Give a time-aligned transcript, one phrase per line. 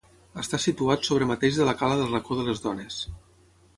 [0.43, 2.99] Està situat sobre mateix de la cala del racó de les dones.